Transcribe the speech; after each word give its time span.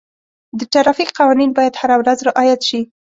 د 0.59 0.61
ټرافیک 0.73 1.09
قوانین 1.19 1.51
باید 1.57 1.73
هره 1.81 1.95
ورځ 2.01 2.17
رعایت 2.29 2.61
شي. 2.69 2.81